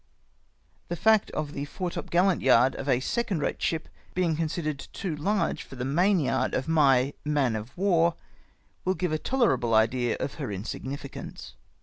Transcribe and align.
The 0.87 0.95
fact 0.95 1.29
of 1.29 1.53
the 1.53 1.65
foretopgallant 1.65 2.41
yard 2.41 2.73
of 2.75 2.89
a 2.89 2.99
second 2.99 3.39
rate 3.41 3.61
ship 3.61 3.87
being 4.15 4.35
considered 4.35 4.87
too 4.93 5.15
large 5.15 5.61
for 5.61 5.75
the 5.75 5.85
mainyard 5.85 6.55
of 6.55 6.67
my" 6.67 7.13
man 7.23 7.55
of 7.55 7.77
war" 7.77 8.15
will 8.83 8.95
give 8.95 9.11
a 9.11 9.19
tolerable 9.19 9.75
idea 9.75 10.17
of 10.19 10.33
her 10.41 10.51
insignificance. 10.51 11.53